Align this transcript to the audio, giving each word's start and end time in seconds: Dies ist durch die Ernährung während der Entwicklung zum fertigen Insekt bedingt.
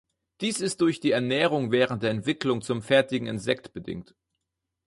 Dies 0.41 0.61
ist 0.61 0.81
durch 0.81 0.99
die 0.99 1.11
Ernährung 1.11 1.71
während 1.71 2.01
der 2.01 2.09
Entwicklung 2.09 2.63
zum 2.63 2.81
fertigen 2.81 3.27
Insekt 3.27 3.71
bedingt. 3.71 4.15